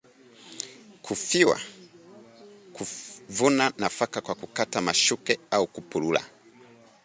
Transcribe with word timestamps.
Kufyua- 1.03 1.59
Vuna 3.35 3.73
nafaka 3.77 4.21
kwa 4.21 4.35
kukata 4.35 4.81
mashuke 4.81 5.39
au 5.51 5.67
kupurura 5.67 6.25